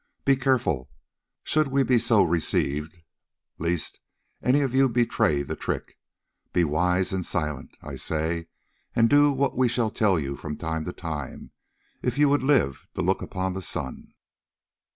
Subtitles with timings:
[0.25, 0.89] Be careful,
[1.43, 3.03] should we be so received,
[3.59, 3.99] lest
[4.41, 5.99] any of you betray the trick.
[6.53, 8.47] Be wise and silent, I say,
[8.95, 11.51] and do what we shall tell you from time to time,
[12.01, 14.15] if you would live to look upon the sun."